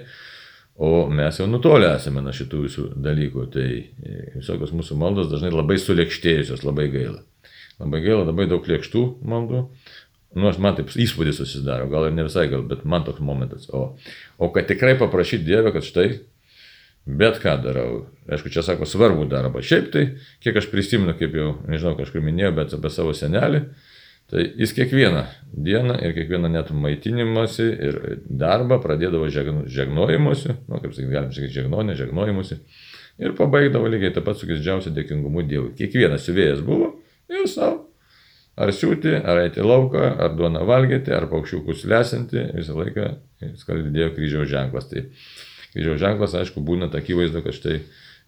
[0.78, 3.46] o mes jau nutolę esame nuo šitų visų dalykų.
[3.54, 7.24] Tai e, visokios mūsų maldos dažnai labai sulėkštėjusios, labai gaila.
[7.82, 9.64] Labai gaila, labai daug lėkštų maldų.
[10.38, 13.66] Nu, aš man taip įspūdis susidaro, gal ir ne visai gal, bet man toks momentas.
[13.74, 13.96] O,
[14.38, 16.10] o kad tikrai paprašyti Dievę, kad štai
[17.08, 18.06] bet ką darau.
[18.28, 19.62] Aišku, čia sako svarbų darbą.
[19.64, 20.04] Šiaip tai,
[20.44, 23.64] kiek aš prisimenu, kaip jau, nežinau, kažkur minėjau, bet apie savo senelį,
[24.28, 25.24] Tai jis kiekvieną
[25.56, 31.96] dieną ir kiekvieną net maitinimąsi ir darbą pradėdavo žegnojimuose, nu, kaip sakyti, galim sakyti, žegnonė,
[31.96, 32.60] žegnojimuose.
[33.18, 35.72] Ir pabaigdavo lygiai taip pat su didžiausiu dėkingumu Dievui.
[35.80, 36.92] Kiekvienas siuvėjas buvo
[37.32, 37.88] ir savo
[38.58, 43.04] Ar siūti, ar eiti lauką, ar duoną valgyti, ar paukščiukus lesinti, visą laiką
[43.60, 44.88] skaldėjo kryžiaus ženklas.
[44.90, 45.04] Tai
[45.74, 47.76] kryžiaus ženklas, aišku, būna akivaizdu, kad štai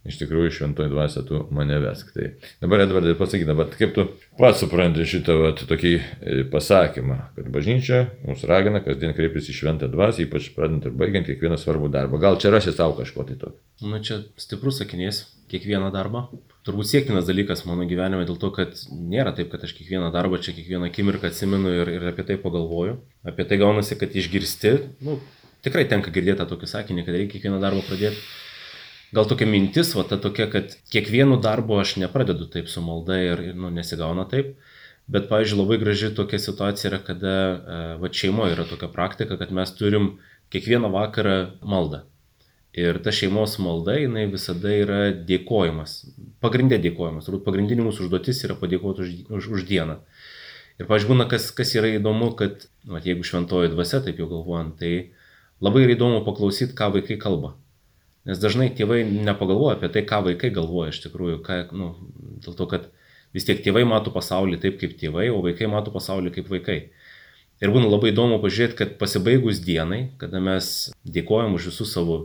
[0.09, 2.13] iš tikrųjų šventoji dvasia tu mane vesk.
[2.15, 2.31] Tai
[2.63, 4.07] dabar, Edvardai, pasakyk, dabar kaip tu
[4.39, 9.91] pats supranti šitą vat, tokį e, pasakymą, kad bažnyčia mus ragina kasdien kreiptis į šventą
[9.93, 12.21] dvasę, ypač pradant ir baigiant kiekvieną svarbų darbą.
[12.23, 13.61] Gal čia rasi tau kažko tai tokio?
[13.93, 16.29] Na čia stiprus sakinys, kiekvieną darbą.
[16.65, 20.53] Turbūt siektinas dalykas mano gyvenime dėl to, kad nėra taip, kad aš kiekvieną darbą čia
[20.57, 22.99] kiekvieną akimirką atsimenu ir, ir apie tai pagalvoju.
[23.25, 25.17] Apie tai gaunasi, kad išgirsti, nu,
[25.65, 28.21] tikrai tenka girdėti tą tokį sakinį, kad reikia kiekvieną darbą pradėti
[29.17, 33.43] gal tokia mintis, va ta tokia, kad kiekvienu darbu aš nepradedu taip su malda ir,
[33.59, 34.55] nu, nesigauna taip.
[35.11, 39.51] Bet, pavyzdžiui, labai graži tokia situacija yra, kada e, va šeimoje yra tokia praktika, kad
[39.51, 40.13] mes turim
[40.55, 42.05] kiekvieną vakarą maldą.
[42.79, 45.97] Ir ta šeimos malda, jinai visada yra dėkojimas.
[46.45, 47.27] Pagrindė dėkojimas.
[47.27, 49.99] Turbūt pagrindinė mūsų užduotis yra padėkoti už, už, už dieną.
[50.79, 54.79] Ir, pavyzdžiui, būna, kas, kas yra įdomu, kad, va, jeigu šventoji dvasia, taip jau galvojant,
[54.79, 54.93] tai
[55.59, 57.57] labai yra įdomu paklausyti, ką vaikai kalba.
[58.29, 61.95] Nes dažnai tėvai nepagalvoja apie tai, ką vaikai galvoja iš tikrųjų, ką, nu,
[62.45, 62.91] dėl to, kad
[63.33, 66.81] vis tiek tėvai mato pasaulį taip kaip tėvai, o vaikai mato pasaulį kaip vaikai.
[67.61, 72.23] Ir būna labai įdomu pažiūrėti, kad pasibaigus dienai, kada mes dėkojam už visus savo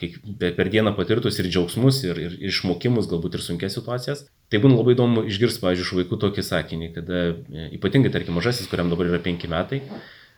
[0.00, 4.60] kiek, per dieną patirtus ir džiaugsmus, ir, ir, ir išmokimus, galbūt ir sunkias situacijas, tai
[4.60, 7.22] būna labai įdomu išgirsti, pavyzdžiui, iš vaikų tokį sakinį, kada
[7.78, 9.80] ypatingai, tarkim, mažasis, kuriam dabar yra penki metai,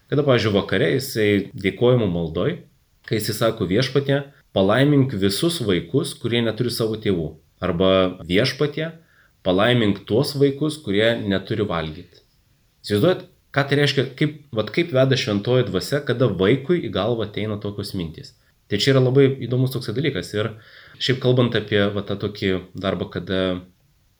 [0.07, 1.29] kada, pavyzdžiui, vakare jisai
[1.66, 2.61] dėkojimų maldoj,
[3.11, 4.23] kai jisai sako viešpatė,
[4.57, 7.29] palaimink visus vaikus, kurie neturi savo tėvų.
[7.61, 7.90] Arba
[8.29, 8.90] viešpatie,
[9.45, 12.25] palaimink tuos vaikus, kurie neturi valgyti.
[12.85, 17.57] Įsivaizduojat, ką tai reiškia, kaip, vat, kaip veda šventoji dvasia, kada vaikui į galvą ateina
[17.62, 18.35] tokios mintys.
[18.71, 20.33] Tai čia yra labai įdomus toks dalykas.
[20.35, 20.51] Ir
[20.99, 23.42] šiaip kalbant apie va, tą tokį darbą, kada,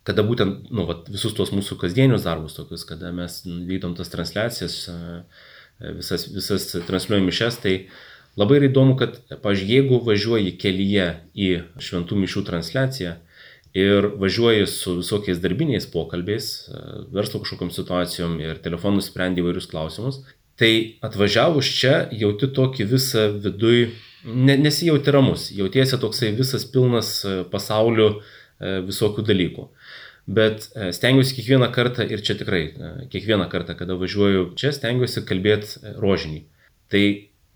[0.07, 4.79] kada būtent nu, va, visus tuos mūsų kasdienius darbus, tokius, kada mes vykdom tas transliacijas,
[5.99, 7.75] visas, visas transliuojam mišes, tai
[8.37, 13.15] Labai įdomu, kad, pažiūrėjau, jeigu važiuoji kelyje į šventų mišių transliaciją
[13.77, 16.81] ir važiuoji su visokiais darbiniais pokalbiais, e,
[17.17, 20.21] verslo kažkokiam situacijom ir telefonu sprendi įvairius klausimus,
[20.61, 23.87] tai atvažiavus čia jauti tokį visą viduj,
[24.25, 29.65] ne, nesijauti ramus, jautiesi toksai visas pilnas e, pasauliu e, visokių dalykų.
[30.27, 30.65] Bet
[30.97, 32.65] stengiuosi kiekvieną kartą, ir čia tikrai
[33.13, 36.41] kiekvieną kartą, kada važiuoju čia, stengiuosi kalbėti rožinį.
[36.91, 37.05] Tai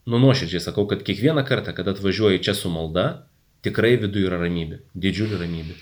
[0.06, 3.26] nu nuoširdžiai sakau, kad kiekvieną kartą, kada atvažiuoji čia su malda,
[3.66, 5.80] tikrai viduje yra ramybė, didžiulė ramybė.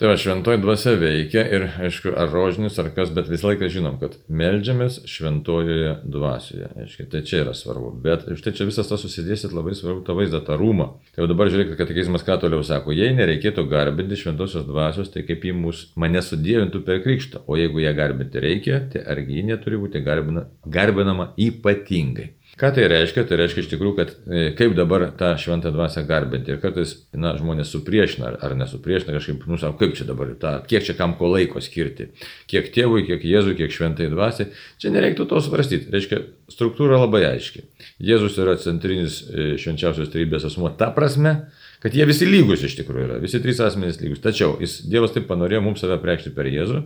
[0.00, 3.98] Tai va, šventoji dvasia veikia ir, aišku, ar rožinis, ar kas, bet visą laiką žinom,
[4.00, 6.70] kad melžiamės šventojoje dvasioje.
[6.80, 7.90] Aišku, tai čia yra svarbu.
[8.06, 10.86] Bet štai čia visas tas susidėsit labai svarbu tą vaizdą, tą rūmą.
[11.12, 15.26] Tai jau dabar žiūrėkit, kad katekizmas ką toliau sako, jei nereikėtų garbinti šventosios dvasios, tai
[15.28, 17.44] kaip jį mus, mane sudėvintų per krikštą.
[17.44, 22.30] O jeigu ją garbinti reikia, tai argi ji neturi būti garbina, garbinama ypatingai.
[22.60, 23.22] Ką tai reiškia?
[23.24, 26.52] Tai reiškia iš tikrųjų, kad e, kaip dabar tą šventą dvasę garbinti.
[26.52, 30.84] Ir kartais na, žmonės supriešina ar, nesupriešina kažkaip, nu, savo, kaip čia dabar, ta, kiek
[30.84, 32.10] čia kam ko laiko skirti.
[32.50, 34.50] Kiek tėvui, kiek Jėzui, kiek šventai dvasiai.
[34.82, 35.88] Čia nereiktų to svarstyti.
[35.94, 36.18] Reiškia,
[36.52, 37.64] struktūra labai aiški.
[38.10, 41.32] Jėzus yra centrinis e, švenčiausios trybės asmuo ta prasme,
[41.80, 43.16] kad jie visi lygus iš tikrųjų yra.
[43.24, 44.20] Visi trys asmenys lygus.
[44.26, 46.84] Tačiau jis, Dievas taip panorėjo mums save preikšti per Jėzų.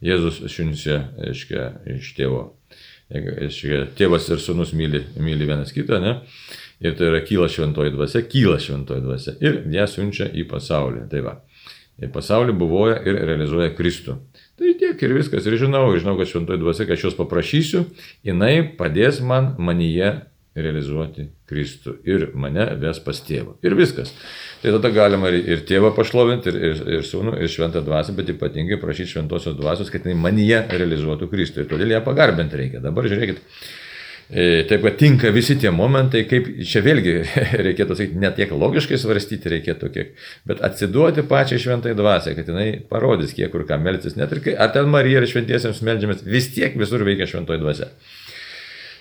[0.00, 1.66] Jėzus siunčia, aiškia,
[1.98, 2.46] iš tėvo
[3.98, 6.16] Tėvas ir sunus myli, myli vienas kitą, ne?
[6.80, 9.34] Ir tai yra kyla šventoji dvasia, kyla šventoji dvasia.
[9.44, 11.04] Ir ją siunčia į pasaulį.
[11.10, 11.34] Tai va.
[12.00, 14.16] Į pasaulį buvoja ir realizuoja Kristų.
[14.56, 15.44] Tai tiek ir viskas.
[15.44, 17.84] Ir žinau, žinau, kad šventoji dvasia, kai aš jos paprašysiu,
[18.24, 20.14] jinai padės man manyje
[20.56, 23.58] realizuoti Kristų ir mane ves pas tėvą.
[23.66, 24.14] Ir viskas.
[24.60, 28.28] Tai tada galima ir, ir tėvą pašlovinti, ir, ir, ir sūnų, ir šventą dvasę, bet
[28.34, 31.64] ypatingai prašyti šventosios dvasios, kad jinai manyje realizuotų Kristų.
[31.64, 32.82] Ir todėl ją pagarbinti reikia.
[32.84, 33.40] Dabar žiūrėkit.
[34.30, 37.14] E, taip pat tinka visi tie momentai, kaip čia vėlgi
[37.66, 40.12] reikėtų sakyti, net tiek logiškai svarstyti reikėtų kiek,
[40.46, 44.54] bet atsiduoti pačiai šventai dvasiai, kad jinai parodys, kiek kur ką melsis, net ir kai,
[44.54, 47.90] ar ten Marija ir šventiesiems melžiamės, vis tiek visur veikia šventoji dvasia.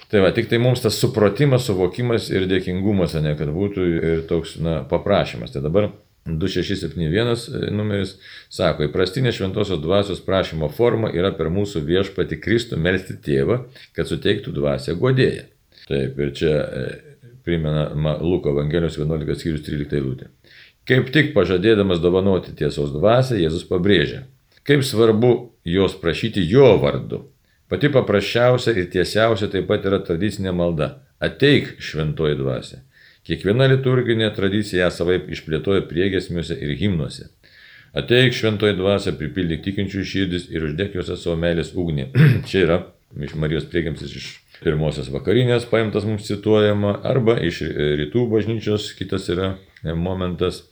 [0.10, 4.56] Tai va, tik tai mums tas supratimas, suvokimas ir dėkingumas, ne, kad būtų ir toks,
[4.64, 5.54] na, paprašymas.
[5.54, 5.92] Tai dabar
[6.26, 7.30] 2671
[7.68, 8.16] e, numeris
[8.50, 13.62] sako, įprastinė šventosios dvasios prašymo forma yra per mūsų viešpati Kristų melstį tėvą,
[13.94, 15.46] kad suteiktų dvasę godėją.
[15.86, 16.84] Taip, ir čia e,
[17.46, 20.34] primena Luko Evangelijos 11 skyrius 13 eilutė.
[20.90, 24.24] Kaip tik pažadėdamas dovanoti tiesos dvasę, Jėzus pabrėžia,
[24.66, 27.28] kaip svarbu jos prašyti jo vardu
[27.70, 30.90] Pati paprasčiausia ir tiesiausia taip pat yra tradicinė malda.
[31.22, 32.80] Ateik šventoji dvasia.
[33.28, 37.28] Kiekviena liturginė tradicija ją savaip išplėtoja priegesmiuose ir himnuose.
[38.00, 42.10] Ateik šventoji dvasia, pripildyk tikinčių širdis ir uždėk juose savo meilės ugnį.
[42.50, 42.80] Čia yra
[43.22, 44.30] iš Marijos priegiamsis iš
[44.64, 47.62] pirmosios vakarinės paimtas mums cituojama, arba iš
[48.02, 50.64] rytų bažnyčios kitas yra momentas.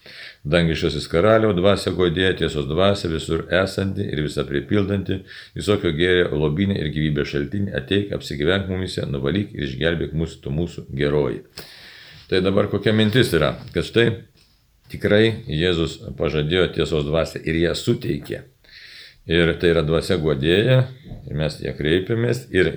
[0.47, 5.21] Dangiškasis karaliau dvasia godėja, tiesos dvasia visur esanti ir visą pripildanti,
[5.57, 10.87] visokio gėrio lobinė ir gyvybės šaltinė, ateik, apsigyvenk mumise, nuvalyk ir išgelbėk mūsų, tu mūsų
[10.95, 11.43] geroji.
[12.27, 14.07] Tai dabar kokia mintis yra, kad štai
[14.91, 18.43] tikrai Jėzus pažadėjo tiesos dvasę ir ją suteikė.
[19.27, 20.85] Ir tai yra dvasia godėja,
[21.27, 22.69] ir mes ją kreipiamės, ir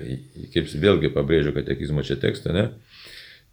[0.51, 2.65] kaip vėlgi pabrėžiu katekizmo čia tekstą, ne,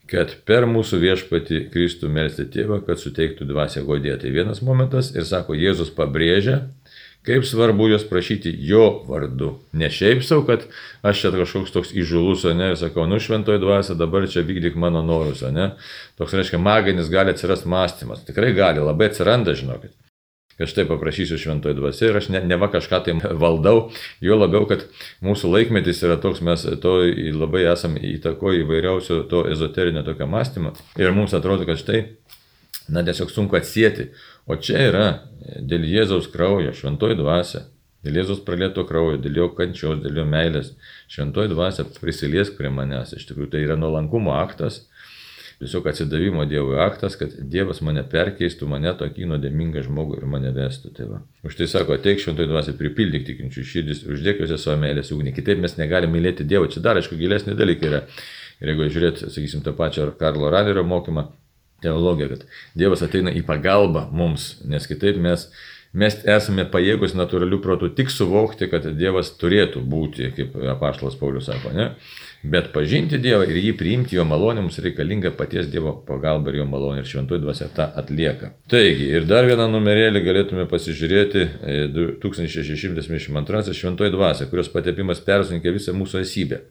[0.08, 4.22] kad per mūsų viešpati Kristų melsti tėvą, kad suteiktų dvasę godėje.
[4.22, 6.62] Tai vienas momentas ir sako, Jėzus pabrėžia,
[7.28, 9.52] kaip svarbu jos prašyti jo vardu.
[9.76, 10.64] Ne šiaip savo, kad
[11.04, 15.04] aš čia kažkoks toks įžulus, ne, ir sakau, nu šventoji dvasia, dabar čia vykdyk mano
[15.04, 15.74] norus, ne.
[16.20, 18.24] Toks reiškia, maginis gali atsirasti mąstymas.
[18.28, 19.92] Tikrai gali, labai atsiranda, žinokit
[20.58, 23.88] kad štai paprašysiu šventoji dvasia ir aš ne, ne va kažką tai valdau,
[24.24, 24.84] jo labiau, kad
[25.24, 26.98] mūsų laikmetis yra toks, mes to
[27.38, 32.02] labai esame įtakoję įvairiausio to ezoterinio tokio mąstymo ir mums atrodo, kad štai,
[32.92, 34.10] na tiesiog sunku atsėti,
[34.48, 35.08] o čia yra
[35.60, 37.66] dėl Jėzaus kraujo, šventoji dvasia.
[38.06, 40.70] Dėl Jėzaus pralėto kraujo, dėl jo kančios, dėl jo meilės.
[41.10, 43.12] Šventoji dvasia prisiliesk prie manęs.
[43.16, 44.84] Iš tikrųjų, tai yra nuolankumo aktas,
[45.62, 50.92] tiesiog atsidavimo Dievui aktas, kad Dievas mane perkeistų, mane tokį nuodėmingą žmogų ir mane vestų.
[50.96, 51.20] Tai va.
[51.46, 55.34] Už tai sako, ateik šventoji dvasia, pripildyk tikinčių širdis, uždėk juose savo meilės ugnį.
[55.36, 56.70] Kitaip mes negalime mylėti Dievo.
[56.70, 58.04] Čia dar, aišku, gilesni dalykai yra.
[58.62, 61.28] Ir jeigu žiūrėt, sakysim, tą pačią Karlo Ranerio mokymą,
[61.82, 62.46] teologiją, kad
[62.78, 65.48] Dievas ateina į pagalbą mums, nes kitaip mes
[65.98, 71.72] mes esame pajėgus natūralių protų tik suvokti, kad Dievas turėtų būti, kaip apaštalas Paulius sako,
[71.72, 71.94] ne?
[72.42, 76.66] Bet pažinti Dievą ir jį priimti jo malonę mums reikalinga paties Dievo pagalba ir jo
[76.70, 78.52] malonė ir šventoji dvasia tą atlieka.
[78.70, 81.48] Taigi, ir dar vieną numerėlį galėtume pasižiūrėti
[82.22, 86.62] 1672 e, šventoji dvasia, kurios patepimas persunkė visą mūsų esybę.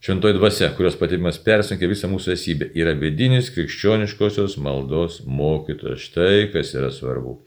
[0.00, 6.04] Šventoji dvasia, kurios patyrimas persunkia visą mūsų esybę, yra vidinis krikščioniškosios maldos mokytojas.
[6.04, 7.38] Štai kas yra svarbu.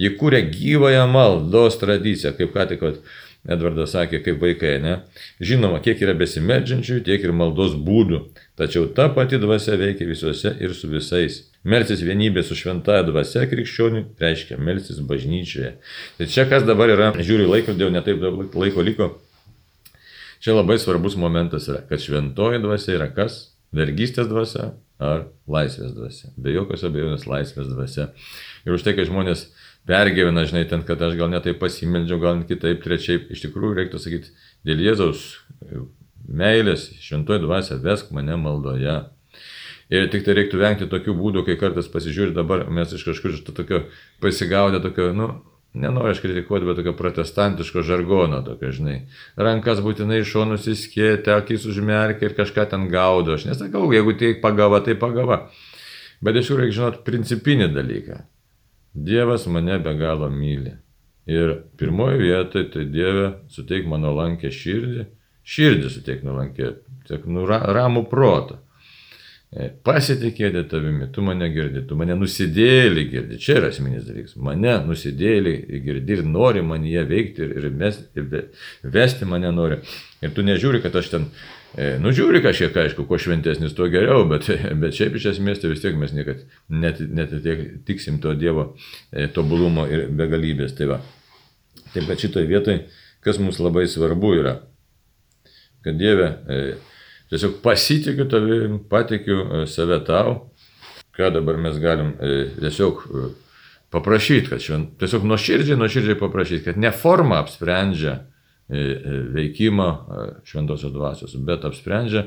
[0.00, 2.86] Ji kūrė gyvąją maldos tradiciją, kaip ką tik
[3.46, 4.94] Edvardas sakė, kaip vaikai, ne?
[5.44, 8.24] Žinoma, kiek yra besimedžiančių, tiek ir maldos būdų,
[8.58, 11.44] tačiau ta pati dvasia veikia visuose ir su visais.
[11.68, 15.72] Melsis vienybė su šventąja dvasia krikščioniui reiškia melsis bažnyčioje.
[16.18, 19.08] Tai čia kas dabar yra, žiūriu laikrodį, jau netaip daug laiko liko.
[20.44, 23.40] Čia labai svarbus momentas yra, kad šventoji dvasia yra kas?
[23.74, 26.30] Vergystės dvasia ar laisvės dvasia.
[26.38, 28.08] Be jokios abejonės laisvės dvasia.
[28.66, 29.48] Ir už tai, kai žmonės
[29.88, 33.30] pergyvena, žinai, ten, kad aš gal netai pasimeldžiau, gal kitaip, trečiaip.
[33.32, 34.34] Iš tikrųjų, reiktų sakyti,
[34.68, 35.28] dėl Jėzaus
[36.28, 39.00] meilės, šventoji dvasia, vesk mane maldoje.
[39.88, 43.46] Ir tik tai reiktų vengti tokių būdų, kai kartais pasižiūri dabar, mes iš kažkur iš
[43.46, 43.86] to tokio
[44.20, 45.30] pasigaudę tokio, nu,
[45.72, 48.98] nenoriu aš kritikuoti, bet tokio protestantiško žargono, tokio, žinai.
[49.40, 53.38] Rankas būtinai iš šonų įskėtė, akis užmerkia ir kažką ten gaudo.
[53.40, 55.46] Aš nesakau, jeigu tai pagava, tai pagava.
[56.20, 58.26] Bet iš tikrųjų reikia žinoti principinį dalyką.
[59.04, 60.74] Dievas mane be galo myli.
[61.28, 65.04] Ir pirmoji vietoje tai Dieve suteik mano lankę širdį,
[65.44, 66.70] širdį suteik nuolankė,
[67.08, 68.62] tiek nu, ramų protą.
[69.48, 74.74] E, pasitikėti tavimi, tu mane girdi, tu mane nusidėlį girdi, čia yra esminis dalykas, mane
[74.84, 75.54] nusidėlį
[75.86, 78.26] girdi ir nori man jie veikti ir, ir, mes, ir
[78.84, 79.80] vesti mane nori.
[80.20, 81.24] Ir tu nežiūri, kad aš ten
[81.76, 84.48] E, nu, žiūri kažkiek, aišku, kuo šventesnis, tuo geriau, bet,
[84.82, 88.70] bet šiaip iš esmės tai vis tiek mes niekad net, net tiek tiksim to Dievo
[89.12, 90.72] e, tobulumo ir begalybės.
[90.78, 91.00] Tai va.
[91.92, 92.84] Taip pat šitoje vietoje,
[93.24, 94.54] kas mums labai svarbu yra,
[95.84, 96.62] kad Dieve e,
[97.32, 100.38] tiesiog pasitikiu tavim, patikiu save tau,
[101.16, 102.14] ką dabar mes galim
[102.60, 103.04] tiesiog
[103.92, 108.18] paprašyti, kad švent, tiesiog nuoširdžiai, nuoširdžiai paprašyti, kad ne forma apsprendžia,
[108.68, 109.90] veikimą
[110.44, 112.26] šventosios dvasios, bet apsprendžia,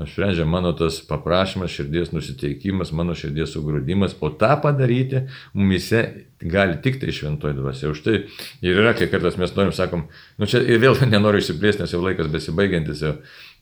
[0.00, 6.02] apsprendžia mano tas paprašymas, širdies nusiteikimas, mano širdies sugrūdimas, o tą padaryti mumise
[6.40, 7.92] gali tik tai šventoji dvasia.
[7.92, 8.16] Už tai
[8.64, 10.06] ir yra, kai kartais mes norim, sakom,
[10.40, 13.14] nu čia ir vėl nenoriu išsiplėsti, nes jau laikas besibaigiantis, jau,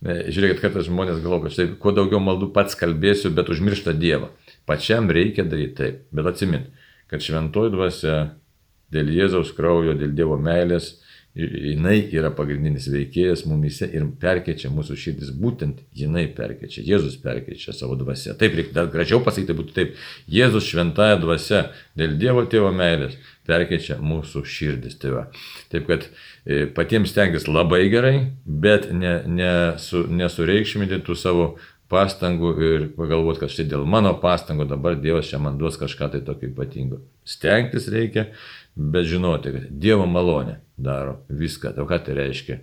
[0.07, 4.31] e, žiūrėkit, kartais žmonės galvoja, kad štai kuo daugiau maldų pats kalbėsiu, bet užmiršta Dievą.
[4.69, 6.71] Pačiam reikia daryti taip, bet atsimint,
[7.11, 8.19] kad šventoji dvasia
[8.95, 10.95] dėl Jėzaus kraujo, dėl Dievo meilės,
[11.35, 17.97] jinai yra pagrindinis veikėjas mumise ir perkeičia mūsų širdis, būtent jinai perkeičia, Jėzus perkeičia savo
[17.97, 18.35] dvasę.
[18.41, 19.95] Taip, reikia dar gražiau pasakyti, būtų taip,
[20.29, 21.63] Jėzus šventąją dvasę
[21.97, 23.17] dėl Dievo tėvo meilės
[23.49, 24.99] perkeičia mūsų širdis.
[25.01, 25.25] Tai va.
[25.73, 26.05] Taip kad
[26.45, 28.15] e, patiems tenkis labai gerai,
[28.45, 29.53] bet ne, ne
[29.83, 31.49] su, nesureikšminti tų savo
[31.93, 36.23] pastangų ir pagalvoti, kad štai dėl mano pastangų dabar Dievas čia man duos kažką tai
[36.25, 37.03] tokio ypatingo.
[37.29, 38.31] Stengtis reikia,
[38.77, 41.75] bet žinoti, kad Dievo malonė daro viską.
[41.83, 42.63] O ką tai reiškia?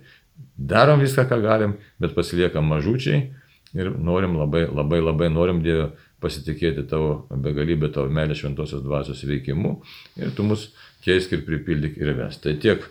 [0.58, 3.28] Darom viską, ką galim, bet pasiliekam mažučiai
[3.76, 9.78] ir norim labai, labai, labai norim Dievo pasitikėti tavo begalybę, tavo meilę šventosios dvasios veikimu
[10.20, 10.68] ir tu mus
[11.04, 12.40] keisk ir pripildyk ir ves.
[12.42, 12.84] Tai tiek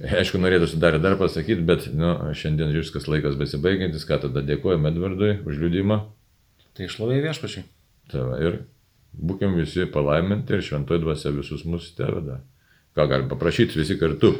[0.00, 4.90] Aišku, norėtųsi dar ir dar pasakyti, bet nu, šiandien viskas laikas besibaigiantis, ką tada dėkojame
[4.90, 5.98] Edvardui už liūdimą.
[6.72, 7.66] Tai išlovė viešpačiai.
[8.12, 8.62] Va, ir
[9.12, 12.40] būkim visi palaiminti ir šventoji dvasia visus mus teveda.
[12.96, 14.34] Ką galim paprašyti visi kartu.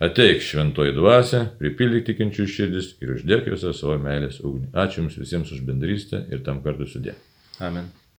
[0.00, 4.70] Ateik šventoji dvasia, pripildyk tikinčių širdis ir uždėk visą savo meilės ugnį.
[4.72, 7.16] Ačiū Jums visiems už bendrystę ir tam kartu sudė.
[7.60, 7.90] Amen.